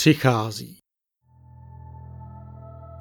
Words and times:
přichází. 0.00 0.76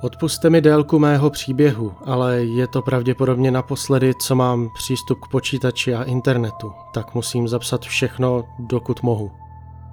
Odpuste 0.01 0.50
mi 0.50 0.62
délku 0.62 1.00
mého 1.00 1.29
příběhu, 1.29 1.94
ale 2.06 2.38
je 2.38 2.68
to 2.68 2.82
pravděpodobně 2.82 3.52
naposledy, 3.52 4.14
co 4.22 4.36
mám 4.36 4.70
přístup 4.74 5.20
k 5.20 5.32
počítači 5.32 5.96
a 5.96 6.04
internetu, 6.04 6.74
tak 6.93 7.16
musím 7.16 7.48
zapsat 7.48 7.82
všechno, 7.82 8.43
dokud 8.59 9.04
mohu. 9.04 9.32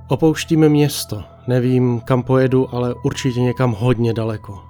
Opouštím 0.08 0.68
město, 0.68 1.24
nevím 1.46 2.00
kam 2.00 2.22
pojedu, 2.22 2.74
ale 2.74 2.94
určitě 3.04 3.40
někam 3.40 3.72
hodně 3.78 4.12
daleko. 4.12 4.62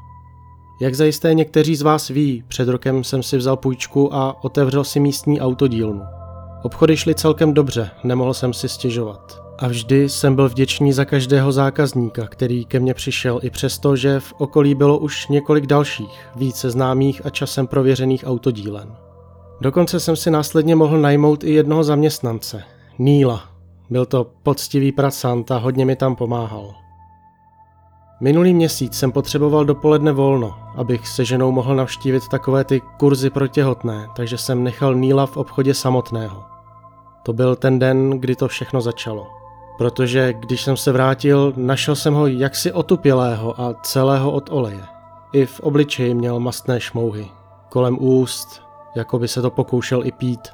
Jak 0.80 0.94
zajisté 0.94 1.34
někteří 1.34 1.76
z 1.76 1.82
vás 1.82 2.08
ví, 2.08 2.44
před 2.48 2.68
rokem 2.68 3.04
jsem 3.04 3.22
si 3.22 3.36
vzal 3.36 3.56
půjčku 3.56 4.14
a 4.14 4.44
otevřel 4.44 4.84
si 4.84 5.00
místní 5.00 5.40
autodílnu. 5.40 6.02
Obchody 6.62 6.96
šly 6.96 7.14
celkem 7.14 7.54
dobře, 7.54 7.90
nemohl 8.04 8.34
jsem 8.34 8.52
si 8.52 8.68
stěžovat. 8.68 9.45
A 9.58 9.68
vždy 9.68 10.08
jsem 10.08 10.34
byl 10.34 10.48
vděčný 10.48 10.92
za 10.92 11.04
každého 11.04 11.52
zákazníka, 11.52 12.26
který 12.26 12.64
ke 12.64 12.80
mně 12.80 12.94
přišel, 12.94 13.40
i 13.42 13.50
přesto, 13.50 13.96
že 13.96 14.20
v 14.20 14.32
okolí 14.38 14.74
bylo 14.74 14.98
už 14.98 15.28
několik 15.28 15.66
dalších, 15.66 16.28
více 16.36 16.70
známých 16.70 17.26
a 17.26 17.30
časem 17.30 17.66
prověřených 17.66 18.24
autodílen. 18.26 18.96
Dokonce 19.60 20.00
jsem 20.00 20.16
si 20.16 20.30
následně 20.30 20.76
mohl 20.76 20.98
najmout 20.98 21.44
i 21.44 21.50
jednoho 21.50 21.84
zaměstnance, 21.84 22.62
Níla. 22.98 23.42
Byl 23.90 24.06
to 24.06 24.30
poctivý 24.42 24.92
pracant 24.92 25.50
a 25.50 25.58
hodně 25.58 25.84
mi 25.84 25.96
tam 25.96 26.16
pomáhal. 26.16 26.74
Minulý 28.20 28.54
měsíc 28.54 28.94
jsem 28.94 29.12
potřeboval 29.12 29.64
dopoledne 29.64 30.12
volno, 30.12 30.54
abych 30.76 31.08
se 31.08 31.24
ženou 31.24 31.52
mohl 31.52 31.76
navštívit 31.76 32.28
takové 32.28 32.64
ty 32.64 32.82
kurzy 32.98 33.30
pro 33.30 33.46
těhotné, 33.46 34.08
takže 34.16 34.38
jsem 34.38 34.64
nechal 34.64 34.94
Níla 34.94 35.26
v 35.26 35.36
obchodě 35.36 35.74
samotného. 35.74 36.44
To 37.22 37.32
byl 37.32 37.56
ten 37.56 37.78
den, 37.78 38.10
kdy 38.10 38.36
to 38.36 38.48
všechno 38.48 38.80
začalo. 38.80 39.26
Protože 39.78 40.32
když 40.32 40.62
jsem 40.62 40.76
se 40.76 40.92
vrátil, 40.92 41.52
našel 41.56 41.96
jsem 41.96 42.14
ho 42.14 42.26
jaksi 42.26 42.72
otupělého 42.72 43.60
a 43.60 43.74
celého 43.82 44.30
od 44.30 44.48
oleje. 44.52 44.82
I 45.32 45.46
v 45.46 45.60
obličeji 45.60 46.14
měl 46.14 46.40
mastné 46.40 46.80
šmouhy. 46.80 47.28
Kolem 47.68 47.98
úst, 48.00 48.62
jako 48.94 49.18
by 49.18 49.28
se 49.28 49.42
to 49.42 49.50
pokoušel 49.50 50.06
i 50.06 50.12
pít. 50.12 50.48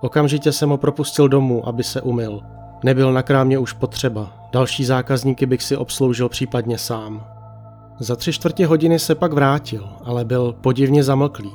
Okamžitě 0.00 0.52
jsem 0.52 0.70
ho 0.70 0.76
propustil 0.76 1.28
domů, 1.28 1.68
aby 1.68 1.84
se 1.84 2.00
umyl. 2.02 2.40
Nebyl 2.84 3.12
na 3.12 3.22
krámě 3.22 3.58
už 3.58 3.72
potřeba, 3.72 4.32
další 4.52 4.84
zákazníky 4.84 5.46
bych 5.46 5.62
si 5.62 5.76
obsloužil 5.76 6.28
případně 6.28 6.78
sám. 6.78 7.26
Za 7.98 8.16
tři 8.16 8.32
čtvrtě 8.32 8.66
hodiny 8.66 8.98
se 8.98 9.14
pak 9.14 9.32
vrátil, 9.32 9.88
ale 10.04 10.24
byl 10.24 10.52
podivně 10.60 11.04
zamlklý. 11.04 11.52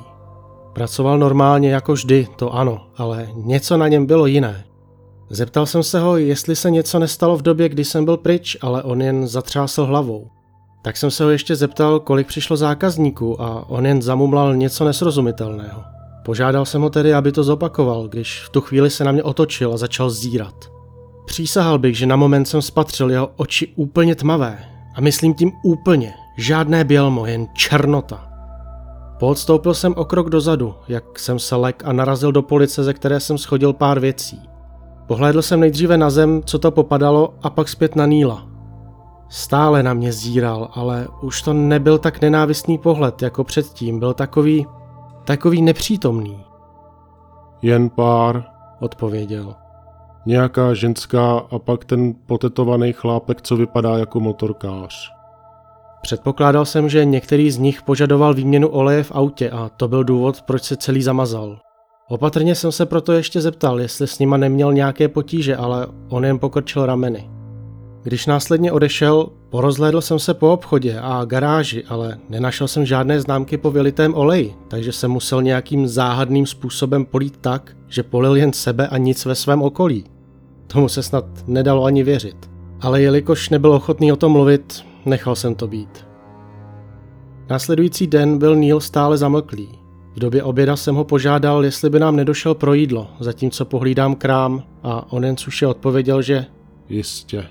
Pracoval 0.72 1.18
normálně 1.18 1.70
jako 1.70 1.92
vždy, 1.92 2.28
to 2.36 2.54
ano, 2.54 2.86
ale 2.96 3.28
něco 3.34 3.76
na 3.76 3.88
něm 3.88 4.06
bylo 4.06 4.26
jiné. 4.26 4.64
Zeptal 5.34 5.66
jsem 5.66 5.82
se 5.82 6.00
ho, 6.00 6.16
jestli 6.16 6.56
se 6.56 6.70
něco 6.70 6.98
nestalo 6.98 7.36
v 7.36 7.42
době, 7.42 7.68
kdy 7.68 7.84
jsem 7.84 8.04
byl 8.04 8.16
pryč, 8.16 8.56
ale 8.60 8.82
on 8.82 9.02
jen 9.02 9.28
zatřásl 9.28 9.84
hlavou. 9.84 10.30
Tak 10.82 10.96
jsem 10.96 11.10
se 11.10 11.24
ho 11.24 11.30
ještě 11.30 11.56
zeptal, 11.56 12.00
kolik 12.00 12.26
přišlo 12.26 12.56
zákazníků 12.56 13.42
a 13.42 13.70
on 13.70 13.86
jen 13.86 14.02
zamumlal 14.02 14.56
něco 14.56 14.84
nesrozumitelného. 14.84 15.82
Požádal 16.24 16.66
jsem 16.66 16.82
ho 16.82 16.90
tedy, 16.90 17.14
aby 17.14 17.32
to 17.32 17.44
zopakoval, 17.44 18.08
když 18.08 18.42
v 18.46 18.48
tu 18.48 18.60
chvíli 18.60 18.90
se 18.90 19.04
na 19.04 19.12
mě 19.12 19.22
otočil 19.22 19.74
a 19.74 19.76
začal 19.76 20.10
zírat. 20.10 20.54
Přísahal 21.26 21.78
bych, 21.78 21.98
že 21.98 22.06
na 22.06 22.16
moment 22.16 22.44
jsem 22.44 22.62
spatřil 22.62 23.10
jeho 23.10 23.30
oči 23.36 23.72
úplně 23.76 24.14
tmavé. 24.14 24.58
A 24.94 25.00
myslím 25.00 25.34
tím 25.34 25.52
úplně, 25.64 26.14
žádné 26.38 26.84
bělmo, 26.84 27.26
jen 27.26 27.46
černota. 27.54 28.28
Poodstoupil 29.18 29.74
jsem 29.74 29.94
o 29.96 30.04
krok 30.04 30.30
dozadu, 30.30 30.74
jak 30.88 31.18
jsem 31.18 31.38
se 31.38 31.56
lek 31.56 31.82
a 31.86 31.92
narazil 31.92 32.32
do 32.32 32.42
police, 32.42 32.84
ze 32.84 32.94
které 32.94 33.20
jsem 33.20 33.38
schodil 33.38 33.72
pár 33.72 34.00
věcí. 34.00 34.51
Pohlédl 35.12 35.42
jsem 35.42 35.60
nejdříve 35.60 35.98
na 35.98 36.10
zem, 36.10 36.42
co 36.44 36.58
to 36.58 36.70
popadalo, 36.70 37.34
a 37.42 37.50
pak 37.50 37.68
zpět 37.68 37.96
na 37.96 38.06
Níla. 38.06 38.46
Stále 39.28 39.82
na 39.82 39.94
mě 39.94 40.12
zíral, 40.12 40.68
ale 40.74 41.08
už 41.22 41.42
to 41.42 41.52
nebyl 41.52 41.98
tak 41.98 42.20
nenávistný 42.20 42.78
pohled 42.78 43.22
jako 43.22 43.44
předtím, 43.44 43.98
byl 43.98 44.14
takový, 44.14 44.66
takový 45.24 45.62
nepřítomný. 45.62 46.44
Jen 47.62 47.90
pár, 47.90 48.44
odpověděl. 48.80 49.54
Nějaká 50.26 50.74
ženská 50.74 51.38
a 51.50 51.58
pak 51.58 51.84
ten 51.84 52.14
potetovaný 52.26 52.92
chlápek, 52.92 53.42
co 53.42 53.56
vypadá 53.56 53.98
jako 53.98 54.20
motorkář. 54.20 55.12
Předpokládal 56.02 56.64
jsem, 56.64 56.88
že 56.88 57.04
některý 57.04 57.50
z 57.50 57.58
nich 57.58 57.82
požadoval 57.82 58.34
výměnu 58.34 58.68
oleje 58.68 59.02
v 59.02 59.12
autě 59.12 59.50
a 59.50 59.68
to 59.68 59.88
byl 59.88 60.04
důvod, 60.04 60.42
proč 60.42 60.62
se 60.62 60.76
celý 60.76 61.02
zamazal. 61.02 61.58
Opatrně 62.12 62.54
jsem 62.54 62.72
se 62.72 62.86
proto 62.86 63.12
ještě 63.12 63.40
zeptal, 63.40 63.80
jestli 63.80 64.06
s 64.06 64.18
nima 64.18 64.36
neměl 64.36 64.72
nějaké 64.72 65.08
potíže, 65.08 65.56
ale 65.56 65.86
on 66.08 66.24
jen 66.24 66.38
pokrčil 66.38 66.86
rameny. 66.86 67.30
Když 68.02 68.26
následně 68.26 68.72
odešel, 68.72 69.28
porozhlédl 69.50 70.00
jsem 70.00 70.18
se 70.18 70.34
po 70.34 70.52
obchodě 70.52 70.98
a 71.02 71.24
garáži, 71.24 71.84
ale 71.88 72.18
nenašel 72.28 72.68
jsem 72.68 72.86
žádné 72.86 73.20
známky 73.20 73.56
po 73.56 73.70
vylitém 73.70 74.14
oleji, 74.14 74.54
takže 74.68 74.92
jsem 74.92 75.10
musel 75.10 75.42
nějakým 75.42 75.88
záhadným 75.88 76.46
způsobem 76.46 77.04
polít 77.04 77.36
tak, 77.40 77.76
že 77.88 78.02
polil 78.02 78.36
jen 78.36 78.52
sebe 78.52 78.88
a 78.88 78.98
nic 78.98 79.24
ve 79.24 79.34
svém 79.34 79.62
okolí. 79.62 80.04
Tomu 80.66 80.88
se 80.88 81.02
snad 81.02 81.24
nedalo 81.46 81.84
ani 81.84 82.02
věřit. 82.02 82.50
Ale 82.80 83.02
jelikož 83.02 83.50
nebyl 83.50 83.72
ochotný 83.72 84.12
o 84.12 84.16
tom 84.16 84.32
mluvit, 84.32 84.84
nechal 85.04 85.36
jsem 85.36 85.54
to 85.54 85.66
být. 85.66 86.06
Následující 87.50 88.06
den 88.06 88.38
byl 88.38 88.56
Neil 88.56 88.80
stále 88.80 89.18
zamlklý. 89.18 89.81
V 90.16 90.18
době 90.18 90.42
oběda 90.42 90.76
jsem 90.76 90.94
ho 90.94 91.04
požádal, 91.04 91.64
jestli 91.64 91.90
by 91.90 92.00
nám 92.00 92.16
nedošel 92.16 92.54
pro 92.54 92.74
jídlo, 92.74 93.08
zatímco 93.20 93.64
pohlídám 93.64 94.14
krám 94.14 94.62
a 94.82 95.12
on 95.12 95.24
jen 95.24 95.36
suše 95.36 95.66
odpověděl, 95.66 96.22
že 96.22 96.46
Jistě. 96.88 97.46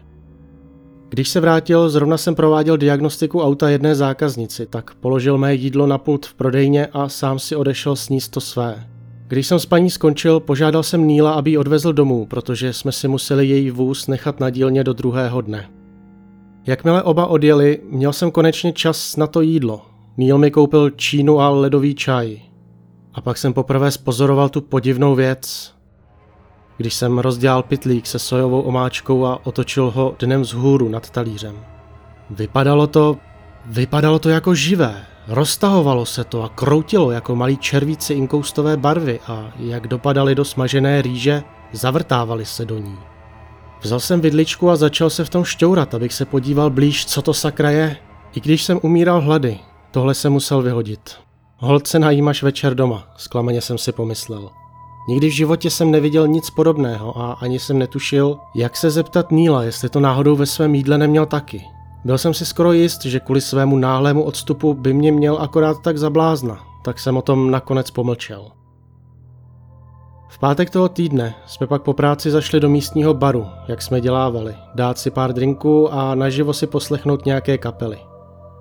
Když 1.09 1.29
se 1.29 1.39
vrátil, 1.39 1.89
zrovna 1.89 2.17
jsem 2.17 2.35
prováděl 2.35 2.77
diagnostiku 2.77 3.41
auta 3.41 3.69
jedné 3.69 3.95
zákaznici, 3.95 4.65
tak 4.65 4.95
položil 4.95 5.37
mé 5.37 5.55
jídlo 5.55 5.87
na 5.87 5.97
pult 5.97 6.25
v 6.25 6.33
prodejně 6.33 6.85
a 6.85 7.09
sám 7.09 7.39
si 7.39 7.55
odešel 7.55 7.95
sníst 7.95 8.31
to 8.31 8.41
své. 8.41 8.87
Když 9.27 9.47
jsem 9.47 9.59
s 9.59 9.65
paní 9.65 9.89
skončil, 9.89 10.39
požádal 10.39 10.83
jsem 10.83 11.07
Níla, 11.07 11.33
aby 11.33 11.49
ji 11.49 11.57
odvezl 11.57 11.93
domů, 11.93 12.25
protože 12.25 12.73
jsme 12.73 12.91
si 12.91 13.07
museli 13.07 13.47
její 13.47 13.71
vůz 13.71 14.07
nechat 14.07 14.39
na 14.39 14.49
dílně 14.49 14.83
do 14.83 14.93
druhého 14.93 15.41
dne. 15.41 15.69
Jakmile 16.67 17.03
oba 17.03 17.25
odjeli, 17.25 17.79
měl 17.89 18.13
jsem 18.13 18.31
konečně 18.31 18.73
čas 18.73 19.17
na 19.17 19.27
to 19.27 19.41
jídlo. 19.41 19.81
Níl 20.17 20.37
mi 20.37 20.51
koupil 20.51 20.89
čínu 20.89 21.39
a 21.39 21.49
ledový 21.49 21.95
čaj. 21.95 22.41
A 23.13 23.21
pak 23.21 23.37
jsem 23.37 23.53
poprvé 23.53 23.91
spozoroval 23.91 24.49
tu 24.49 24.61
podivnou 24.61 25.15
věc. 25.15 25.73
Když 26.77 26.93
jsem 26.93 27.19
rozdělal 27.19 27.63
pitlík 27.63 28.07
se 28.07 28.19
sojovou 28.19 28.61
omáčkou 28.61 29.25
a 29.25 29.45
otočil 29.45 29.91
ho 29.91 30.15
dnem 30.19 30.41
vzhůru 30.41 30.89
nad 30.89 31.09
talířem. 31.09 31.65
Vypadalo 32.29 32.87
to, 32.87 33.17
vypadalo 33.65 34.19
to 34.19 34.29
jako 34.29 34.55
živé. 34.55 35.05
Roztahovalo 35.27 36.05
se 36.05 36.23
to 36.23 36.43
a 36.43 36.49
kroutilo 36.49 37.11
jako 37.11 37.35
malí 37.35 37.57
červíci 37.57 38.13
inkoustové 38.13 38.77
barvy 38.77 39.19
a 39.27 39.51
jak 39.59 39.87
dopadaly 39.87 40.35
do 40.35 40.45
smažené 40.45 41.01
rýže, 41.01 41.43
zavrtávali 41.71 42.45
se 42.45 42.65
do 42.65 42.77
ní. 42.77 42.97
Vzal 43.81 43.99
jsem 43.99 44.21
vidličku 44.21 44.69
a 44.69 44.75
začal 44.75 45.09
se 45.09 45.25
v 45.25 45.29
tom 45.29 45.43
šťourat, 45.43 45.93
abych 45.93 46.13
se 46.13 46.25
podíval 46.25 46.69
blíž, 46.69 47.05
co 47.05 47.21
to 47.21 47.33
sakra 47.33 47.69
je. 47.69 47.97
I 48.33 48.41
když 48.41 48.63
jsem 48.63 48.79
umíral 48.83 49.21
hlady, 49.21 49.59
tohle 49.91 50.13
se 50.13 50.29
musel 50.29 50.61
vyhodit. 50.61 51.15
Hold 51.63 51.87
se 51.87 51.99
najím 51.99 52.27
až 52.27 52.43
večer 52.43 52.75
doma, 52.75 53.03
zklamaně 53.17 53.61
jsem 53.61 53.77
si 53.77 53.91
pomyslel. 53.91 54.49
Nikdy 55.07 55.27
v 55.27 55.35
životě 55.35 55.69
jsem 55.69 55.91
neviděl 55.91 56.27
nic 56.27 56.49
podobného 56.49 57.17
a 57.17 57.31
ani 57.33 57.59
jsem 57.59 57.79
netušil, 57.79 58.37
jak 58.55 58.77
se 58.77 58.89
zeptat 58.89 59.31
Níla, 59.31 59.63
jestli 59.63 59.89
to 59.89 59.99
náhodou 59.99 60.35
ve 60.35 60.45
svém 60.45 60.75
jídle 60.75 60.97
neměl 60.97 61.25
taky. 61.25 61.63
Byl 62.05 62.17
jsem 62.17 62.33
si 62.33 62.45
skoro 62.45 62.73
jist, 62.73 63.05
že 63.05 63.19
kvůli 63.19 63.41
svému 63.41 63.77
náhlému 63.77 64.23
odstupu 64.23 64.73
by 64.73 64.93
mě 64.93 65.11
měl 65.11 65.37
akorát 65.41 65.81
tak 65.81 65.97
zablázna, 65.97 66.59
tak 66.83 66.99
jsem 66.99 67.17
o 67.17 67.21
tom 67.21 67.51
nakonec 67.51 67.91
pomlčel. 67.91 68.51
V 70.29 70.39
pátek 70.39 70.69
toho 70.69 70.89
týdne 70.89 71.35
jsme 71.45 71.67
pak 71.67 71.81
po 71.81 71.93
práci 71.93 72.31
zašli 72.31 72.59
do 72.59 72.69
místního 72.69 73.13
baru, 73.13 73.47
jak 73.67 73.81
jsme 73.81 74.01
dělávali, 74.01 74.55
dát 74.75 74.97
si 74.97 75.11
pár 75.11 75.33
drinků 75.33 75.93
a 75.93 76.15
naživo 76.15 76.53
si 76.53 76.67
poslechnout 76.67 77.25
nějaké 77.25 77.57
kapely. 77.57 77.99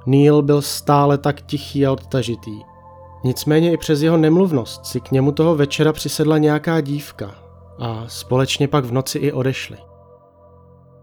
Neil 0.07 0.43
byl 0.43 0.63
stále 0.63 1.19
tak 1.19 1.41
tichý 1.41 1.87
a 1.87 1.93
odtažitý. 1.93 2.70
Nicméně 3.25 3.73
i 3.73 3.77
přes 3.77 4.03
jeho 4.03 4.17
nemluvnost 4.17 4.87
si 4.87 5.01
k 5.01 5.11
němu 5.11 5.33
toho 5.33 5.57
večera 5.57 5.93
přisedla 5.93 6.39
nějaká 6.39 6.81
dívka 6.81 7.35
a 7.79 8.05
společně 8.07 8.69
pak 8.69 8.85
v 8.85 8.93
noci 8.93 9.19
i 9.19 9.33
odešli. 9.33 9.77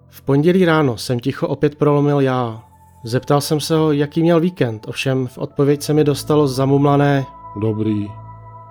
V 0.09 0.21
pondělí 0.21 0.65
ráno 0.65 0.97
jsem 0.97 1.19
ticho 1.19 1.47
opět 1.47 1.75
prolomil 1.75 2.19
já. 2.19 2.63
Zeptal 3.03 3.41
jsem 3.41 3.59
se 3.59 3.75
ho, 3.75 3.91
jaký 3.91 4.21
měl 4.21 4.39
víkend, 4.39 4.87
ovšem 4.87 5.27
v 5.27 5.37
odpověď 5.37 5.81
se 5.81 5.93
mi 5.93 6.03
dostalo 6.03 6.47
zamumlané 6.47 7.25
Dobrý. 7.61 8.07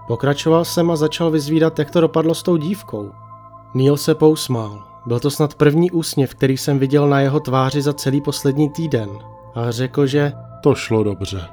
Pokračoval 0.06 0.64
jsem 0.64 0.90
a 0.90 0.96
začal 0.96 1.30
vyzvídat, 1.30 1.78
jak 1.78 1.90
to 1.90 2.00
dopadlo 2.00 2.34
s 2.34 2.42
tou 2.42 2.56
dívkou. 2.56 3.10
Neil 3.74 3.96
se 3.96 4.14
pousmál. 4.14 4.84
Byl 5.06 5.20
to 5.20 5.30
snad 5.30 5.54
první 5.54 5.90
úsměv, 5.90 6.34
který 6.34 6.56
jsem 6.56 6.78
viděl 6.78 7.08
na 7.08 7.20
jeho 7.20 7.40
tváři 7.40 7.82
za 7.82 7.92
celý 7.92 8.20
poslední 8.20 8.70
týden. 8.70 9.10
A 9.54 9.70
řekl, 9.70 10.06
že 10.06 10.32
To 10.62 10.74
šlo 10.74 11.04
dobře. 11.04 11.48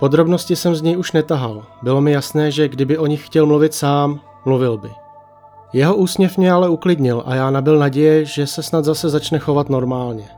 Podrobnosti 0.00 0.56
jsem 0.56 0.74
z 0.74 0.82
něj 0.82 0.96
už 0.96 1.12
netahal. 1.12 1.64
Bylo 1.82 2.00
mi 2.00 2.12
jasné, 2.12 2.50
že 2.50 2.68
kdyby 2.68 2.98
o 2.98 3.06
nich 3.06 3.26
chtěl 3.26 3.46
mluvit 3.46 3.74
sám, 3.74 4.20
mluvil 4.44 4.78
by. 4.78 4.90
Jeho 5.72 5.96
úsměv 5.96 6.38
mě 6.38 6.52
ale 6.52 6.68
uklidnil 6.68 7.22
a 7.26 7.34
já 7.34 7.50
nabil 7.50 7.78
naděje, 7.78 8.24
že 8.24 8.46
se 8.46 8.62
snad 8.62 8.84
zase 8.84 9.08
začne 9.08 9.38
chovat 9.38 9.68
normálně. 9.68 10.28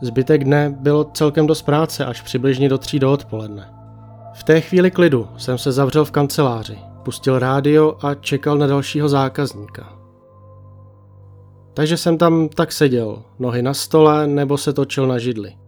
Zbytek 0.00 0.44
dne 0.44 0.74
bylo 0.78 1.04
celkem 1.04 1.46
dost 1.46 1.62
práce 1.62 2.04
až 2.04 2.20
přibližně 2.20 2.68
do 2.68 2.78
tří 2.78 2.98
do 2.98 3.12
odpoledne. 3.12 3.74
V 4.34 4.44
té 4.44 4.60
chvíli 4.60 4.90
klidu 4.90 5.28
jsem 5.36 5.58
se 5.58 5.72
zavřel 5.72 6.04
v 6.04 6.10
kanceláři, 6.10 6.78
pustil 7.02 7.38
rádio 7.38 7.96
a 8.02 8.14
čekal 8.14 8.58
na 8.58 8.66
dalšího 8.66 9.08
zákazníka. 9.08 9.92
Takže 11.74 11.96
jsem 11.96 12.18
tam 12.18 12.48
tak 12.48 12.72
seděl, 12.72 13.22
nohy 13.38 13.62
na 13.62 13.74
stole 13.74 14.26
nebo 14.26 14.58
se 14.58 14.72
točil 14.72 15.06
na 15.06 15.18
židli. 15.18 15.61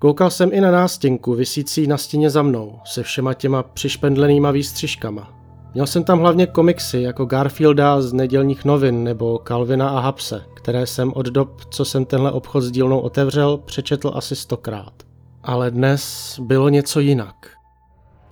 Koukal 0.00 0.30
jsem 0.30 0.50
i 0.52 0.60
na 0.60 0.70
nástěnku, 0.70 1.34
visící 1.34 1.86
na 1.86 1.96
stěně 1.96 2.30
za 2.30 2.42
mnou, 2.42 2.78
se 2.84 3.02
všema 3.02 3.34
těma 3.34 3.62
přišpendlenýma 3.62 4.50
výstřižkama. 4.50 5.32
Měl 5.74 5.86
jsem 5.86 6.04
tam 6.04 6.18
hlavně 6.18 6.46
komiksy 6.46 7.00
jako 7.00 7.24
Garfielda 7.24 8.02
z 8.02 8.12
nedělních 8.12 8.64
novin 8.64 9.04
nebo 9.04 9.40
Calvina 9.48 9.88
a 9.88 10.00
Hapse, 10.00 10.44
které 10.54 10.86
jsem 10.86 11.12
od 11.12 11.26
dob, 11.26 11.64
co 11.70 11.84
jsem 11.84 12.04
tenhle 12.04 12.32
obchod 12.32 12.60
s 12.60 12.70
dílnou 12.70 12.98
otevřel, 12.98 13.56
přečetl 13.56 14.12
asi 14.14 14.36
stokrát. 14.36 14.92
Ale 15.42 15.70
dnes 15.70 16.34
bylo 16.42 16.68
něco 16.68 17.00
jinak. 17.00 17.50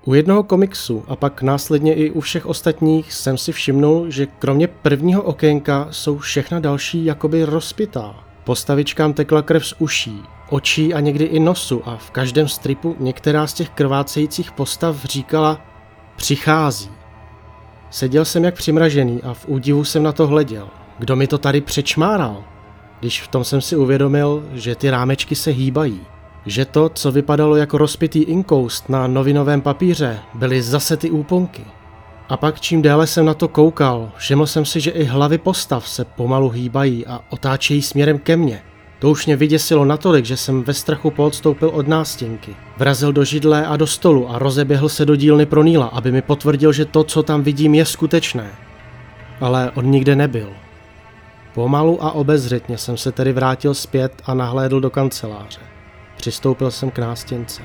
U 0.07 0.15
jednoho 0.15 0.43
komiksu 0.43 1.05
a 1.09 1.17
pak 1.17 1.43
následně 1.43 1.95
i 1.95 2.11
u 2.11 2.21
všech 2.21 2.47
ostatních 2.47 3.13
jsem 3.13 3.39
si 3.39 3.53
všimnul, 3.53 4.11
že 4.11 4.27
kromě 4.27 4.69
prvního 4.69 5.23
okénka 5.23 5.89
jsou 5.91 6.19
všechna 6.19 6.61
další 6.61 7.05
jakoby 7.05 7.45
rozpitá. 7.45 8.15
Postavičkám 8.45 9.13
tekla 9.13 9.43
krev 9.43 9.67
z 9.67 9.75
uší, 9.79 10.23
očí 10.49 10.95
a 10.95 11.01
někdy 11.01 11.25
i 11.25 11.41
nosu 11.41 11.83
a 11.85 11.97
v 11.97 12.11
každém 12.11 12.49
stripu 12.49 12.97
některá 12.99 13.47
z 13.47 13.55
těch 13.55 13.71
krvácejících 13.71 14.53
postav 14.53 15.05
říkala 15.05 15.61
přichází. 16.17 16.91
Seděl 17.91 18.25
jsem 18.25 18.45
jak 18.45 18.55
přimražený 18.55 19.23
a 19.23 19.35
v 19.35 19.49
údivu 19.49 19.85
jsem 19.85 20.03
na 20.03 20.13
to 20.13 20.27
hleděl. 20.27 20.69
Kdo 20.99 21.17
mi 21.17 21.27
to 21.27 21.39
tady 21.39 21.61
přečmáral? 21.61 22.45
Když 23.01 23.23
v 23.23 23.29
tom 23.29 23.45
jsem 23.45 23.61
si 23.61 23.77
uvědomil, 23.77 24.45
že 24.53 24.75
ty 24.75 24.91
rámečky 24.91 25.35
se 25.35 25.51
hýbají. 25.51 26.01
Že 26.47 26.65
to, 26.65 26.89
co 26.89 27.13
vypadalo 27.13 27.57
jako 27.57 27.79
rozpitý 27.79 28.23
inkoust 28.23 28.89
na 28.89 29.07
novinovém 29.07 29.61
papíře, 29.61 30.19
byly 30.35 30.63
zase 30.63 30.97
ty 30.97 31.11
úponky. 31.11 31.65
A 32.29 32.37
pak 32.37 32.61
čím 32.61 32.83
déle 32.83 33.07
jsem 33.07 33.27
na 33.27 33.35
to 33.35 33.49
koukal, 33.49 34.11
všiml 34.17 34.47
jsem 34.47 34.65
si, 34.65 34.81
že 34.81 34.91
i 34.91 35.05
hlavy 35.05 35.39
postav 35.39 35.89
se 35.89 36.05
pomalu 36.05 36.49
hýbají 36.49 37.07
a 37.07 37.21
otáčejí 37.31 37.83
směrem 37.83 38.19
ke 38.19 38.37
mně. 38.37 38.63
To 38.99 39.11
už 39.11 39.27
mě 39.27 39.37
vyděsilo 39.37 39.85
natolik, 39.85 40.25
že 40.25 40.37
jsem 40.37 40.63
ve 40.63 40.75
strachu 40.75 41.11
poodstoupil 41.11 41.69
od 41.69 41.89
nástěnky. 41.89 42.57
Vrazil 42.77 43.13
do 43.13 43.25
židle 43.25 43.67
a 43.67 43.77
do 43.77 43.87
stolu 43.87 44.31
a 44.31 44.39
rozeběhl 44.39 44.89
se 44.89 45.05
do 45.05 45.17
dílny 45.17 45.47
pro 45.47 45.63
Níla, 45.63 45.87
aby 45.87 46.13
mi 46.13 46.23
potvrdil, 46.23 46.73
že 46.73 46.85
to, 46.85 47.05
co 47.05 47.23
tam 47.23 47.43
vidím, 47.43 47.75
je 47.75 47.85
skutečné. 47.85 48.51
Ale 49.41 49.71
on 49.75 49.91
nikde 49.91 50.17
nebyl. 50.17 50.49
Pomalu 51.55 52.05
a 52.05 52.13
obezřetně 52.13 52.79
jsem 52.79 52.97
se 52.97 53.13
tedy 53.13 53.33
vrátil 53.33 53.75
zpět 53.75 54.23
a 54.25 54.35
nahlédl 54.35 54.81
do 54.81 54.91
kanceláře. 54.91 55.61
Přistoupil 56.17 56.71
jsem 56.71 56.91
k 56.91 56.99
nástěnce. 56.99 57.63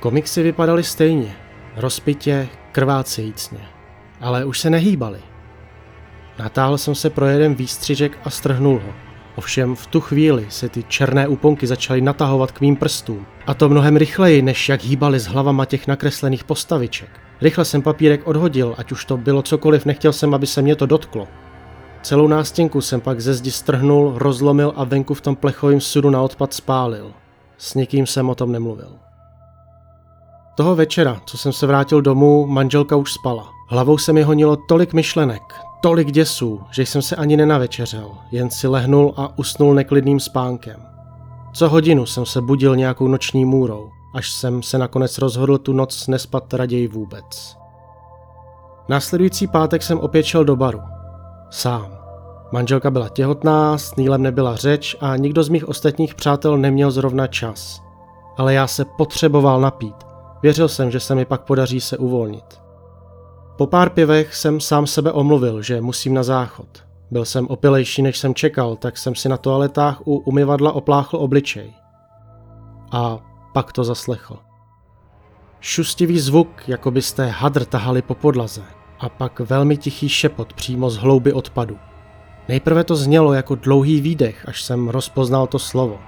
Komiksy 0.00 0.42
vypadaly 0.42 0.82
stejně, 0.82 1.36
rozpitě, 1.76 2.48
krvácejícně, 2.72 3.60
ale 4.20 4.44
už 4.44 4.58
se 4.58 4.70
nehýbaly. 4.70 5.18
Natáhl 6.38 6.78
jsem 6.78 6.94
se 6.94 7.10
pro 7.10 7.26
jeden 7.26 7.54
výstřižek 7.54 8.18
a 8.24 8.30
strhnul 8.30 8.80
ho. 8.86 9.07
Ovšem 9.38 9.74
v 9.74 9.86
tu 9.86 10.00
chvíli 10.00 10.46
se 10.48 10.68
ty 10.68 10.82
černé 10.82 11.28
úponky 11.28 11.66
začaly 11.66 12.00
natahovat 12.00 12.52
k 12.52 12.60
mým 12.60 12.76
prstům. 12.76 13.26
A 13.46 13.54
to 13.54 13.68
mnohem 13.68 13.96
rychleji, 13.96 14.42
než 14.42 14.68
jak 14.68 14.84
hýbali 14.84 15.20
s 15.20 15.26
hlavama 15.26 15.64
těch 15.64 15.86
nakreslených 15.86 16.44
postaviček. 16.44 17.08
Rychle 17.40 17.64
jsem 17.64 17.82
papírek 17.82 18.26
odhodil, 18.26 18.74
ať 18.78 18.92
už 18.92 19.04
to 19.04 19.16
bylo 19.16 19.42
cokoliv, 19.42 19.84
nechtěl 19.84 20.12
jsem, 20.12 20.34
aby 20.34 20.46
se 20.46 20.62
mě 20.62 20.76
to 20.76 20.86
dotklo. 20.86 21.28
Celou 22.02 22.28
nástěnku 22.28 22.80
jsem 22.80 23.00
pak 23.00 23.20
ze 23.20 23.34
zdi 23.34 23.50
strhnul, 23.50 24.12
rozlomil 24.16 24.72
a 24.76 24.84
venku 24.84 25.14
v 25.14 25.20
tom 25.20 25.36
plechovém 25.36 25.80
sudu 25.80 26.10
na 26.10 26.22
odpad 26.22 26.54
spálil. 26.54 27.12
S 27.58 27.74
nikým 27.74 28.06
jsem 28.06 28.30
o 28.30 28.34
tom 28.34 28.52
nemluvil. 28.52 28.90
Toho 30.56 30.74
večera, 30.74 31.20
co 31.26 31.38
jsem 31.38 31.52
se 31.52 31.66
vrátil 31.66 32.02
domů, 32.02 32.46
manželka 32.46 32.96
už 32.96 33.12
spala. 33.12 33.48
Hlavou 33.68 33.98
se 33.98 34.12
mi 34.12 34.22
honilo 34.22 34.56
tolik 34.56 34.92
myšlenek, 34.92 35.42
tolik 35.80 36.10
děsů, 36.10 36.60
že 36.70 36.82
jsem 36.82 37.02
se 37.02 37.16
ani 37.16 37.36
nenavečeřel, 37.36 38.10
jen 38.30 38.50
si 38.50 38.68
lehnul 38.68 39.14
a 39.16 39.38
usnul 39.38 39.74
neklidným 39.74 40.20
spánkem. 40.20 40.82
Co 41.52 41.68
hodinu 41.68 42.06
jsem 42.06 42.26
se 42.26 42.40
budil 42.40 42.76
nějakou 42.76 43.08
noční 43.08 43.44
můrou, 43.44 43.90
až 44.14 44.30
jsem 44.30 44.62
se 44.62 44.78
nakonec 44.78 45.18
rozhodl 45.18 45.58
tu 45.58 45.72
noc 45.72 46.06
nespat 46.06 46.54
raději 46.54 46.88
vůbec. 46.88 47.56
Následující 48.88 49.46
pátek 49.46 49.82
jsem 49.82 50.00
opět 50.00 50.22
šel 50.22 50.44
do 50.44 50.56
baru. 50.56 50.80
Sám. 51.50 51.98
Manželka 52.52 52.90
byla 52.90 53.08
těhotná, 53.08 53.78
s 53.78 53.96
Nílem 53.96 54.22
nebyla 54.22 54.56
řeč 54.56 54.96
a 55.00 55.16
nikdo 55.16 55.42
z 55.42 55.48
mých 55.48 55.68
ostatních 55.68 56.14
přátel 56.14 56.58
neměl 56.58 56.90
zrovna 56.90 57.26
čas. 57.26 57.82
Ale 58.36 58.54
já 58.54 58.66
se 58.66 58.84
potřeboval 58.84 59.60
napít. 59.60 59.96
Věřil 60.42 60.68
jsem, 60.68 60.90
že 60.90 61.00
se 61.00 61.14
mi 61.14 61.24
pak 61.24 61.40
podaří 61.40 61.80
se 61.80 61.98
uvolnit. 61.98 62.67
Po 63.58 63.66
pár 63.66 63.90
pivech 63.90 64.34
jsem 64.34 64.60
sám 64.60 64.86
sebe 64.86 65.12
omluvil, 65.12 65.62
že 65.62 65.80
musím 65.80 66.14
na 66.14 66.22
záchod. 66.22 66.84
Byl 67.10 67.24
jsem 67.24 67.46
opilejší, 67.46 68.02
než 68.02 68.18
jsem 68.18 68.34
čekal, 68.34 68.76
tak 68.76 68.98
jsem 68.98 69.14
si 69.14 69.28
na 69.28 69.36
toaletách 69.36 70.06
u 70.06 70.16
umyvadla 70.16 70.72
opláchl 70.72 71.16
obličej. 71.16 71.72
A 72.92 73.18
pak 73.52 73.72
to 73.72 73.84
zaslechl. 73.84 74.38
Šustivý 75.60 76.20
zvuk, 76.20 76.48
jako 76.68 76.90
byste 76.90 77.26
hadr 77.26 77.64
tahali 77.64 78.02
po 78.02 78.14
podlaze, 78.14 78.62
a 78.98 79.08
pak 79.08 79.40
velmi 79.40 79.76
tichý 79.76 80.08
šepot 80.08 80.52
přímo 80.52 80.90
z 80.90 80.96
hlouby 80.96 81.32
odpadu. 81.32 81.78
Nejprve 82.48 82.84
to 82.84 82.96
znělo 82.96 83.32
jako 83.32 83.54
dlouhý 83.54 84.00
výdech, 84.00 84.48
až 84.48 84.62
jsem 84.62 84.88
rozpoznal 84.88 85.46
to 85.46 85.58
slovo. 85.58 85.98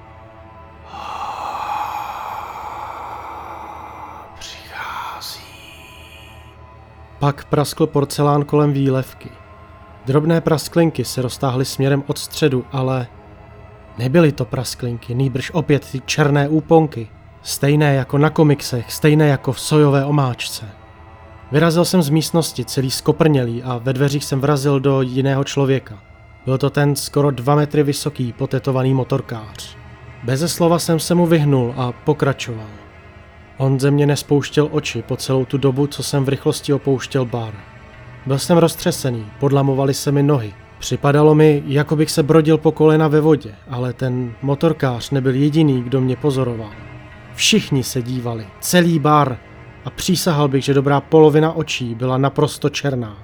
Pak 7.21 7.45
praskl 7.45 7.87
porcelán 7.87 8.45
kolem 8.45 8.73
výlevky. 8.73 9.29
Drobné 10.07 10.41
prasklinky 10.41 11.05
se 11.05 11.23
roztáhly 11.23 11.65
směrem 11.65 12.05
od 12.07 12.19
středu, 12.19 12.65
ale 12.73 13.07
nebyly 13.99 14.33
to 14.33 14.45
prasklinky, 14.45 15.15
nýbrž 15.15 15.51
opět 15.51 15.91
ty 15.93 16.01
černé 16.07 16.49
úponky. 16.49 17.09
Stejné 17.43 17.95
jako 17.95 18.19
na 18.19 18.31
komiksech, 18.31 18.93
stejné 18.93 19.29
jako 19.29 19.53
v 19.53 19.61
sojové 19.61 20.05
omáčce. 20.05 20.69
Vyrazil 21.53 21.85
jsem 21.85 22.03
z 22.03 22.11
místnosti, 22.11 22.65
celý 22.65 22.91
skoprnělý 22.91 23.63
a 23.63 23.79
ve 23.79 23.93
dveřích 23.93 24.25
jsem 24.25 24.41
vrazil 24.41 24.81
do 24.81 25.03
jiného 25.03 25.45
člověka. 25.45 25.99
Byl 26.45 26.59
to 26.59 26.71
ten 26.71 26.97
skoro 26.97 27.31
dva 27.31 27.55
metry 27.55 27.83
vysoký, 27.83 28.33
potetovaný 28.33 28.95
motorkář. 28.95 29.77
Beze 30.25 30.49
slova 30.49 30.79
jsem 30.79 31.01
se 31.01 31.15
mu 31.15 31.27
vyhnul 31.27 31.75
a 31.77 31.93
pokračoval. 31.93 32.80
On 33.61 33.81
ze 33.81 33.91
mě 33.91 34.07
nespouštěl 34.07 34.69
oči 34.71 35.03
po 35.03 35.17
celou 35.17 35.45
tu 35.45 35.59
dobu, 35.59 35.87
co 35.87 36.03
jsem 36.03 36.25
v 36.25 36.29
rychlosti 36.29 36.73
opouštěl 36.73 37.25
bar. 37.25 37.55
Byl 38.27 38.39
jsem 38.39 38.59
roztřesený, 38.59 39.27
podlamovaly 39.41 39.95
se 39.95 40.13
mi 40.13 40.23
nohy. 40.23 40.55
Připadalo 40.79 41.35
mi, 41.35 41.63
jako 41.67 41.97
bych 41.97 42.11
se 42.11 42.23
brodil 42.23 42.59
po 42.59 42.73
kolena 42.73 43.09
ve 43.09 43.21
vodě, 43.21 43.55
ale 43.69 43.93
ten 43.93 44.33
motorkář 44.43 45.11
nebyl 45.11 45.35
jediný, 45.35 45.83
kdo 45.83 46.01
mě 46.01 46.17
pozoroval. 46.17 46.71
Všichni 47.35 47.85
se 47.85 48.03
dívali, 48.03 48.47
celý 48.61 48.99
bar, 48.99 49.39
a 49.85 49.91
přísahal 49.91 50.49
bych, 50.49 50.65
že 50.65 50.75
dobrá 50.75 51.01
polovina 51.01 51.53
očí 51.53 51.95
byla 51.95 52.19
naprosto 52.19 52.69
černá. 52.69 53.17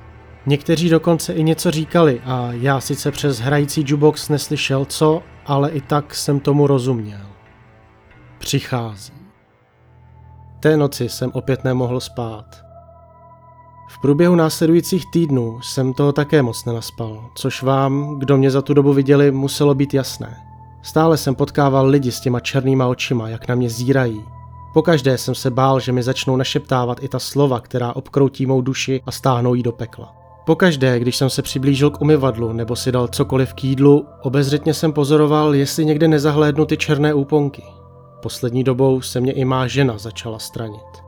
Někteří 0.47 0.89
dokonce 0.89 1.33
i 1.33 1.43
něco 1.43 1.71
říkali 1.71 2.21
a 2.25 2.49
já 2.53 2.81
sice 2.81 3.11
přes 3.11 3.39
hrající 3.39 3.81
jukebox 3.81 4.29
neslyšel 4.29 4.85
co, 4.85 5.23
ale 5.47 5.71
i 5.71 5.81
tak 5.81 6.15
jsem 6.15 6.41
tomu 6.41 6.67
rozuměl. 6.67 7.27
Přichází. 8.39 9.16
Té 10.67 10.77
noci 10.77 11.09
jsem 11.09 11.31
opět 11.35 11.65
nemohl 11.65 12.01
spát. 12.01 12.45
V 13.89 14.01
průběhu 14.01 14.35
následujících 14.35 15.11
týdnů 15.13 15.61
jsem 15.63 15.95
toho 15.95 16.13
také 16.13 16.43
moc 16.43 16.65
nenaspal, 16.65 17.25
což 17.35 17.63
vám, 17.63 18.19
kdo 18.19 18.37
mě 18.37 18.51
za 18.51 18.63
tu 18.63 18.75
dobu 18.75 18.93
viděli, 18.93 19.31
muselo 19.31 19.75
být 19.75 19.95
jasné. 19.95 20.37
Stále 20.83 21.17
jsem 21.17 21.35
potkával 21.35 21.87
lidi 21.87 22.13
s 22.13 22.21
těma 22.21 22.41
černýma 22.41 22.87
očima, 22.87 23.29
jak 23.29 23.49
na 23.49 23.55
mě 23.55 23.71
zírají. 23.71 24.25
Pokaždé 24.75 25.19
jsem 25.19 25.35
se 25.35 25.51
bál, 25.51 25.81
že 25.81 25.93
mi 25.93 26.03
začnou 26.03 26.37
našeptávat 26.37 27.03
i 27.03 27.09
ta 27.09 27.19
slova, 27.19 27.61
která 27.61 27.97
obkroutí 27.97 28.47
mou 28.47 28.61
duši 28.61 29.03
a 29.07 29.13
stáhnou 29.13 29.55
jí 29.55 29.63
do 29.63 29.73
pekla. 29.73 30.15
Pokaždé, 30.47 30.99
když 30.99 31.17
jsem 31.17 31.31
se 31.31 31.43
přiblížil 31.43 31.91
k 31.91 32.01
umyvadlu 32.01 32.53
nebo 32.53 32.77
si 32.77 32.93
dal 32.93 33.09
cokoliv 33.09 33.55
k 33.55 33.65
jídlu, 33.65 34.07
obezřetně 34.23 34.75
jsem 34.75 34.93
pozoroval, 34.93 35.55
jestli 35.55 35.85
někde 35.85 36.09
nezahlédnu 36.09 36.65
ty 36.65 36.77
černé 36.77 37.15
úponky. 37.15 37.76
Poslední 38.27 38.65
dobou 38.65 39.01
se 39.01 39.21
mě 39.21 39.33
i 39.33 39.45
má 39.45 39.67
žena 39.67 39.99
začala 39.99 40.39
stranit. 40.39 41.03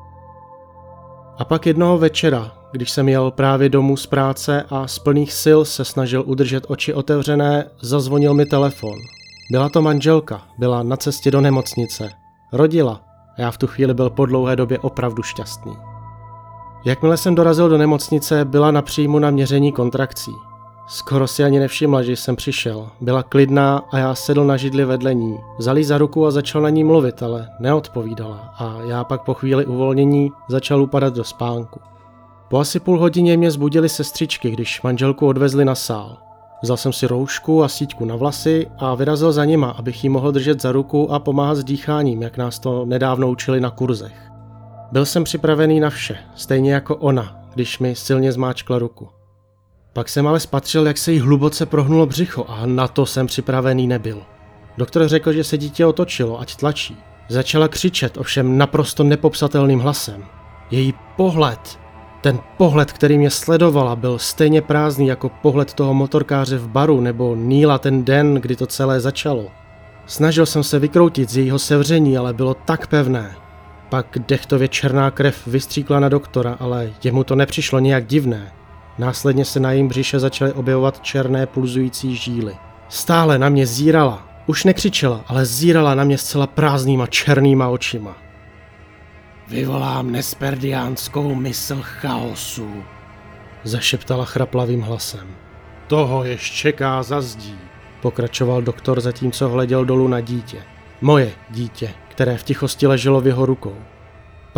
A 1.38 1.44
pak 1.44 1.66
jednoho 1.66 1.98
večera, 1.98 2.52
když 2.72 2.90
jsem 2.90 3.08
jel 3.08 3.30
právě 3.30 3.68
domů 3.68 3.96
z 3.96 4.06
práce 4.06 4.64
a 4.70 4.86
z 4.86 4.98
plných 4.98 5.32
sil 5.42 5.60
se 5.64 5.84
snažil 5.84 6.22
udržet 6.26 6.64
oči 6.68 6.94
otevřené, 6.94 7.70
zazvonil 7.82 8.34
mi 8.34 8.46
telefon. 8.46 8.98
Byla 9.50 9.68
to 9.68 9.82
manželka, 9.82 10.42
byla 10.58 10.82
na 10.82 10.96
cestě 10.96 11.30
do 11.30 11.40
nemocnice. 11.40 12.10
Rodila 12.52 13.00
a 13.36 13.42
já 13.42 13.50
v 13.50 13.58
tu 13.58 13.66
chvíli 13.66 13.94
byl 13.94 14.10
po 14.10 14.26
dlouhé 14.26 14.56
době 14.56 14.78
opravdu 14.78 15.22
šťastný. 15.22 15.76
Jakmile 16.84 17.16
jsem 17.16 17.34
dorazil 17.34 17.68
do 17.68 17.78
nemocnice, 17.78 18.44
byla 18.44 18.70
na 18.70 18.82
příjmu 18.82 19.18
na 19.18 19.30
měření 19.30 19.72
kontrakcí. 19.72 20.32
Skoro 20.90 21.26
si 21.26 21.44
ani 21.44 21.58
nevšimla, 21.58 22.02
že 22.02 22.12
jsem 22.12 22.36
přišel. 22.36 22.88
Byla 23.00 23.22
klidná 23.22 23.82
a 23.90 23.98
já 23.98 24.14
sedl 24.14 24.44
na 24.44 24.56
židli 24.56 24.84
vedle 24.84 25.14
ní. 25.14 25.38
Vzal 25.58 25.76
za 25.82 25.98
ruku 25.98 26.26
a 26.26 26.30
začal 26.30 26.62
na 26.62 26.70
ní 26.70 26.84
mluvit, 26.84 27.22
ale 27.22 27.48
neodpovídala 27.60 28.54
a 28.58 28.76
já 28.86 29.04
pak 29.04 29.22
po 29.22 29.34
chvíli 29.34 29.66
uvolnění 29.66 30.32
začal 30.48 30.82
upadat 30.82 31.14
do 31.14 31.24
spánku. 31.24 31.80
Po 32.48 32.58
asi 32.58 32.80
půl 32.80 32.98
hodině 32.98 33.36
mě 33.36 33.50
zbudili 33.50 33.88
sestřičky, 33.88 34.50
když 34.50 34.82
manželku 34.82 35.26
odvezli 35.26 35.64
na 35.64 35.74
sál. 35.74 36.16
Vzal 36.62 36.76
jsem 36.76 36.92
si 36.92 37.06
roušku 37.06 37.64
a 37.64 37.68
síťku 37.68 38.04
na 38.04 38.16
vlasy 38.16 38.66
a 38.78 38.94
vyrazil 38.94 39.32
za 39.32 39.44
nima, 39.44 39.70
abych 39.70 40.04
jí 40.04 40.10
mohl 40.10 40.32
držet 40.32 40.62
za 40.62 40.72
ruku 40.72 41.12
a 41.12 41.18
pomáhat 41.18 41.54
s 41.54 41.64
dýcháním, 41.64 42.22
jak 42.22 42.36
nás 42.36 42.58
to 42.58 42.84
nedávno 42.84 43.30
učili 43.30 43.60
na 43.60 43.70
kurzech. 43.70 44.30
Byl 44.92 45.06
jsem 45.06 45.24
připravený 45.24 45.80
na 45.80 45.90
vše, 45.90 46.16
stejně 46.34 46.72
jako 46.72 46.96
ona, 46.96 47.40
když 47.54 47.78
mi 47.78 47.94
silně 47.94 48.32
zmáčkla 48.32 48.78
ruku. 48.78 49.17
Pak 49.98 50.08
jsem 50.08 50.26
ale 50.26 50.40
spatřil, 50.40 50.86
jak 50.86 50.98
se 50.98 51.12
jí 51.12 51.18
hluboce 51.18 51.66
prohnulo 51.66 52.06
břicho 52.06 52.44
a 52.48 52.66
na 52.66 52.88
to 52.88 53.06
jsem 53.06 53.26
připravený 53.26 53.86
nebyl. 53.86 54.22
Doktor 54.76 55.08
řekl, 55.08 55.32
že 55.32 55.44
se 55.44 55.58
dítě 55.58 55.86
otočilo, 55.86 56.40
ať 56.40 56.56
tlačí. 56.56 56.96
Začala 57.28 57.68
křičet, 57.68 58.18
ovšem 58.18 58.58
naprosto 58.58 59.04
nepopsatelným 59.04 59.80
hlasem. 59.80 60.24
Její 60.70 60.94
pohled, 61.16 61.78
ten 62.20 62.38
pohled, 62.56 62.92
který 62.92 63.18
mě 63.18 63.30
sledovala, 63.30 63.96
byl 63.96 64.18
stejně 64.18 64.62
prázdný 64.62 65.06
jako 65.06 65.28
pohled 65.28 65.74
toho 65.74 65.94
motorkáře 65.94 66.58
v 66.58 66.68
baru 66.68 67.00
nebo 67.00 67.36
Níla 67.36 67.78
ten 67.78 68.04
den, 68.04 68.34
kdy 68.34 68.56
to 68.56 68.66
celé 68.66 69.00
začalo. 69.00 69.46
Snažil 70.06 70.46
jsem 70.46 70.62
se 70.62 70.78
vykroutit 70.78 71.30
z 71.30 71.36
jejího 71.36 71.58
sevření, 71.58 72.18
ale 72.18 72.32
bylo 72.32 72.54
tak 72.54 72.86
pevné. 72.86 73.36
Pak 73.88 74.18
dechtově 74.28 74.68
černá 74.68 75.10
krev 75.10 75.46
vystříkla 75.46 76.00
na 76.00 76.08
doktora, 76.08 76.56
ale 76.60 76.92
jemu 77.04 77.24
to 77.24 77.34
nepřišlo 77.34 77.78
nějak 77.78 78.06
divné. 78.06 78.57
Následně 78.98 79.44
se 79.44 79.60
na 79.60 79.72
jejím 79.72 79.88
břiše 79.88 80.18
začaly 80.18 80.52
objevovat 80.52 81.00
černé 81.00 81.46
pulzující 81.46 82.16
žíly. 82.16 82.56
Stále 82.88 83.38
na 83.38 83.48
mě 83.48 83.66
zírala. 83.66 84.28
Už 84.46 84.64
nekřičela, 84.64 85.24
ale 85.26 85.46
zírala 85.46 85.94
na 85.94 86.04
mě 86.04 86.18
zcela 86.18 86.46
prázdnýma 86.46 87.06
černýma 87.06 87.68
očima. 87.68 88.16
Vyvolám 89.48 90.12
nesperdiánskou 90.12 91.34
mysl 91.34 91.78
chaosu, 91.82 92.82
zašeptala 93.64 94.24
chraplavým 94.24 94.80
hlasem. 94.80 95.28
Toho 95.86 96.24
ještě 96.24 96.56
čeká 96.56 97.02
za 97.02 97.20
zdí, 97.20 97.58
pokračoval 98.02 98.62
doktor 98.62 99.00
zatímco 99.00 99.48
hleděl 99.48 99.84
dolů 99.84 100.08
na 100.08 100.20
dítě. 100.20 100.62
Moje 101.00 101.32
dítě, 101.50 101.90
které 102.08 102.36
v 102.36 102.42
tichosti 102.42 102.86
leželo 102.86 103.20
v 103.20 103.26
jeho 103.26 103.46
rukou. 103.46 103.76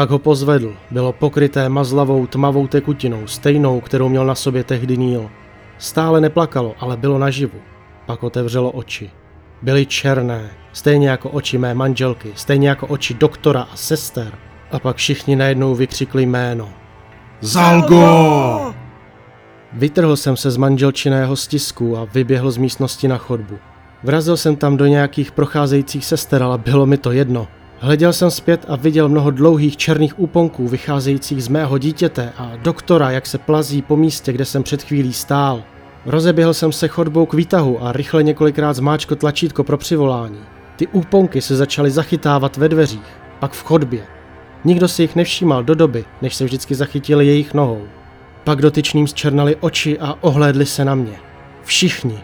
Pak 0.00 0.11
ho 0.11 0.19
pozvedl, 0.19 0.76
bylo 0.90 1.12
pokryté 1.12 1.69
mazlavou 1.69 2.26
tmavou 2.26 2.66
tekutinou, 2.66 3.26
stejnou, 3.26 3.80
kterou 3.80 4.09
měl 4.09 4.26
na 4.26 4.35
sobě 4.35 4.64
tehdy 4.64 4.97
Neil. 4.97 5.30
Stále 5.78 6.21
neplakalo, 6.21 6.75
ale 6.78 6.97
bylo 6.97 7.19
naživu. 7.19 7.59
Pak 8.07 8.23
otevřelo 8.23 8.71
oči. 8.71 9.11
Byly 9.62 9.87
černé, 9.87 10.50
stejně 10.73 11.09
jako 11.09 11.30
oči 11.30 11.59
mé 11.59 11.75
manželky, 11.75 12.33
stejně 12.35 12.69
jako 12.69 12.87
oči 12.87 13.14
doktora 13.14 13.61
a 13.61 13.76
sester. 13.76 14.33
A 14.71 14.78
pak 14.78 14.97
všichni 14.97 15.37
najednou 15.37 15.75
vykřikli 15.75 16.26
jméno. 16.26 16.69
Zalgo! 17.40 18.75
Vytrhl 19.73 20.16
jsem 20.16 20.37
se 20.37 20.50
z 20.50 20.57
manželčiného 20.57 21.37
stisku 21.37 21.99
a 21.99 22.04
vyběhl 22.04 22.50
z 22.50 22.57
místnosti 22.57 23.09
na 23.09 23.19
chodbu. 23.19 23.59
Vrazil 24.02 24.37
jsem 24.37 24.57
tam 24.57 24.76
do 24.76 24.87
nějakých 24.87 25.33
procházejících 25.33 26.04
sester, 26.04 26.42
ale 26.42 26.59
bylo 26.59 26.87
mi 26.87 26.97
to 26.97 27.12
jedno. 27.12 27.49
Hleděl 27.82 28.12
jsem 28.12 28.30
zpět 28.30 28.64
a 28.68 28.76
viděl 28.76 29.08
mnoho 29.08 29.30
dlouhých 29.30 29.76
černých 29.76 30.20
úponků 30.20 30.68
vycházejících 30.68 31.44
z 31.44 31.49
mého 31.49 31.78
dítěte 31.78 32.32
a 32.38 32.52
doktora, 32.56 33.10
jak 33.10 33.26
se 33.26 33.38
plazí 33.38 33.82
po 33.82 33.96
místě, 33.96 34.32
kde 34.32 34.44
jsem 34.44 34.62
před 34.62 34.82
chvílí 34.82 35.12
stál. 35.12 35.62
Rozeběhl 36.06 36.54
jsem 36.54 36.72
se 36.72 36.88
chodbou 36.88 37.26
k 37.26 37.34
výtahu 37.34 37.84
a 37.84 37.92
rychle 37.92 38.22
několikrát 38.22 38.72
zmáčkl 38.72 39.16
tlačítko 39.16 39.64
pro 39.64 39.78
přivolání. 39.78 40.38
Ty 40.76 40.87
úponky 40.87 41.42
se 41.42 41.56
začaly 41.56 41.90
zachytávat 41.90 42.56
ve 42.56 42.68
dveřích, 42.68 43.16
pak 43.38 43.52
v 43.52 43.64
chodbě. 43.64 44.02
Nikdo 44.64 44.88
si 44.88 45.02
jich 45.02 45.16
nevšímal 45.16 45.64
do 45.64 45.75
doby, 45.75 46.04
než 46.22 46.34
se 46.34 46.44
vždycky 46.44 46.75
zachytili 46.75 47.26
jejich 47.26 47.54
nohou. 47.54 47.82
Pak 48.44 48.62
dotyčným 48.62 49.06
zčernali 49.06 49.56
oči 49.56 49.99
a 49.99 50.14
ohlédli 50.20 50.66
se 50.66 50.84
na 50.84 50.94
mě. 50.94 51.16
Všichni. 51.62 52.18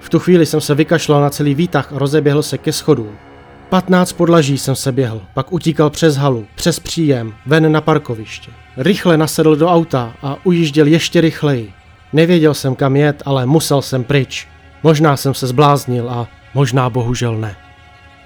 V 0.00 0.08
tu 0.08 0.18
chvíli 0.18 0.46
jsem 0.46 0.60
se 0.60 0.74
vykašlal 0.74 1.20
na 1.20 1.30
celý 1.30 1.54
výtah 1.54 1.92
a 1.92 1.98
rozeběhl 1.98 2.42
se 2.42 2.58
ke 2.58 2.72
schodům. 2.72 3.27
15 3.68 4.12
podlaží 4.12 4.58
jsem 4.58 4.76
se 4.76 4.92
běhl, 4.92 5.20
pak 5.34 5.52
utíkal 5.52 5.90
přes 5.90 6.16
halu, 6.16 6.46
přes 6.54 6.80
příjem, 6.80 7.34
ven 7.46 7.72
na 7.72 7.80
parkoviště. 7.80 8.50
Rychle 8.76 9.16
nasedl 9.16 9.56
do 9.56 9.68
auta 9.68 10.14
a 10.22 10.36
ujížděl 10.46 10.86
ještě 10.86 11.20
rychleji. 11.20 11.72
Nevěděl 12.12 12.54
jsem 12.54 12.74
kam 12.74 12.96
jet, 12.96 13.22
ale 13.24 13.46
musel 13.46 13.82
jsem 13.82 14.04
pryč. 14.04 14.48
Možná 14.82 15.16
jsem 15.16 15.34
se 15.34 15.46
zbláznil 15.46 16.10
a 16.10 16.28
možná 16.54 16.90
bohužel 16.90 17.38
ne. 17.38 17.56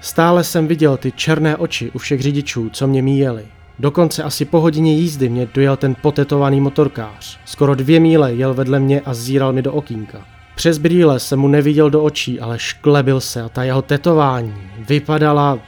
Stále 0.01 0.43
jsem 0.43 0.67
viděl 0.67 0.97
ty 0.97 1.11
černé 1.11 1.57
oči 1.57 1.91
u 1.91 1.97
všech 1.97 2.21
řidičů, 2.21 2.69
co 2.69 2.87
mě 2.87 3.01
míjeli. 3.01 3.45
Dokonce 3.79 4.23
asi 4.23 4.45
po 4.45 4.59
hodině 4.59 4.93
jízdy 4.93 5.29
mě 5.29 5.47
dojel 5.53 5.77
ten 5.77 5.95
potetovaný 6.01 6.61
motorkář. 6.61 7.39
Skoro 7.45 7.75
dvě 7.75 7.99
míle 7.99 8.33
jel 8.33 8.53
vedle 8.53 8.79
mě 8.79 9.01
a 9.01 9.13
zíral 9.13 9.53
mi 9.53 9.61
do 9.61 9.73
okýnka. 9.73 10.32
Přes 10.55 10.77
brýle 10.77 11.19
jsem 11.19 11.39
mu 11.39 11.47
neviděl 11.47 11.89
do 11.89 12.03
očí, 12.03 12.39
ale 12.39 12.59
šklebil 12.59 13.19
se 13.19 13.41
a 13.41 13.49
ta 13.49 13.63
jeho 13.63 13.81
tetování 13.81 14.55
vypadala... 14.89 15.59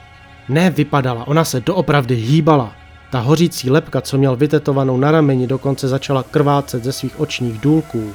Ne 0.48 0.70
vypadala, 0.70 1.26
ona 1.26 1.44
se 1.44 1.60
doopravdy 1.60 2.14
hýbala. 2.14 2.72
Ta 3.10 3.20
hořící 3.20 3.70
lepka, 3.70 4.00
co 4.00 4.18
měl 4.18 4.36
vytetovanou 4.36 4.96
na 4.96 5.10
rameni, 5.10 5.46
dokonce 5.46 5.88
začala 5.88 6.22
krvácet 6.22 6.84
ze 6.84 6.92
svých 6.92 7.20
očních 7.20 7.60
důlků. 7.60 8.12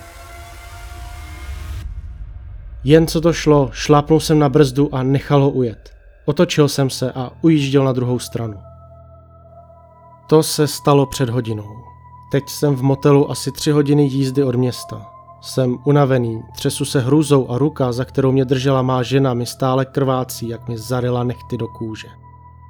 Jen 2.84 3.08
co 3.08 3.22
to 3.22 3.34
šlo, 3.34 3.70
šlápnul 3.74 4.20
jsem 4.20 4.40
na 4.40 4.50
brzdu 4.50 4.96
a 4.96 5.04
nechal 5.04 5.42
ho 5.42 5.50
ujet. 5.50 5.94
Otočil 6.25 6.68
jsem 6.68 6.90
se 6.90 7.12
a 7.12 7.32
ujížděl 7.42 7.84
na 7.84 7.92
druhou 7.92 8.20
stranu. 8.20 8.58
To 10.30 10.44
se 10.44 10.68
stalo 10.68 11.06
před 11.06 11.30
hodinou. 11.30 11.75
Teď 12.32 12.44
jsem 12.48 12.75
v 12.75 12.82
motelu 12.82 13.32
asi 13.32 13.51
tři 13.51 13.72
hodiny 13.72 14.04
jízdy 14.04 14.44
od 14.44 14.56
města. 14.56 15.06
Jsem 15.41 15.77
unavený, 15.83 16.43
třesu 16.55 16.86
se 16.86 17.00
hrůzou 17.00 17.50
a 17.51 17.57
ruka, 17.57 17.91
za 17.91 18.05
kterou 18.05 18.31
mě 18.31 18.45
držela 18.45 18.81
má 18.81 19.03
žena, 19.03 19.33
mi 19.33 19.45
stále 19.45 19.86
krvácí, 19.86 20.50
jak 20.50 20.67
mi 20.67 20.77
zarila 20.77 21.24
nechty 21.24 21.57
do 21.57 21.67
kůže. 21.67 22.07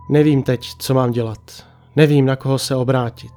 Nevím 0.09 0.43
teď, 0.43 0.69
co 0.79 0.93
mám 0.93 1.11
dělat. 1.11 1.39
Nevím, 1.95 2.25
na 2.25 2.35
koho 2.35 2.59
se 2.59 2.75
obrátit. 2.75 3.33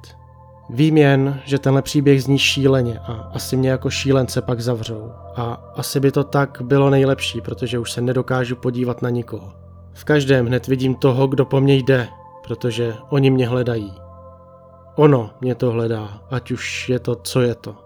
Vím 0.69 0.97
jen, 0.97 1.39
že 1.45 1.59
tenhle 1.59 1.81
příběh 1.81 2.23
zní 2.23 2.39
šíleně 2.39 2.99
a 2.99 3.13
asi 3.33 3.57
mě 3.57 3.69
jako 3.69 3.89
šílence 3.89 4.41
pak 4.41 4.61
zavřou. 4.61 5.11
A 5.35 5.53
asi 5.75 5.99
by 5.99 6.11
to 6.11 6.23
tak 6.23 6.57
bylo 6.61 6.89
nejlepší, 6.89 7.41
protože 7.41 7.79
už 7.79 7.91
se 7.91 8.01
nedokážu 8.01 8.55
podívat 8.55 9.01
na 9.01 9.09
nikoho. 9.09 9.53
V 9.93 10.03
každém 10.03 10.45
hned 10.45 10.67
vidím 10.67 10.95
toho, 10.95 11.27
kdo 11.27 11.45
po 11.45 11.61
mně 11.61 11.75
jde, 11.75 12.07
protože 12.43 12.95
oni 13.09 13.29
mě 13.29 13.47
hledají. 13.47 13.93
Ono 14.95 15.29
mě 15.41 15.55
to 15.55 15.71
hledá, 15.71 16.21
ať 16.31 16.51
už 16.51 16.89
je 16.89 16.99
to, 16.99 17.15
co 17.15 17.41
je 17.41 17.55
to. 17.55 17.84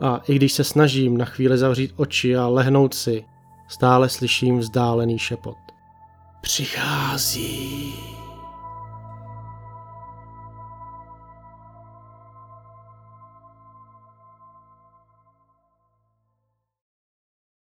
A 0.00 0.20
i 0.28 0.34
když 0.34 0.52
se 0.52 0.64
snažím 0.64 1.18
na 1.18 1.24
chvíli 1.24 1.58
zavřít 1.58 1.92
oči 1.96 2.36
a 2.36 2.48
lehnout 2.48 2.94
si, 2.94 3.24
stále 3.68 4.08
slyším 4.08 4.58
vzdálený 4.58 5.18
šepot. 5.18 5.56
Přichází. 6.40 7.94